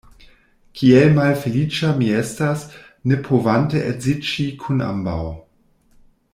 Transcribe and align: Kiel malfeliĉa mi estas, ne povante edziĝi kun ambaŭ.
Kiel 0.79 1.11
malfeliĉa 1.17 1.91
mi 1.99 2.09
estas, 2.23 2.65
ne 3.11 3.21
povante 3.29 3.85
edziĝi 3.93 4.49
kun 4.65 4.85
ambaŭ. 4.91 5.23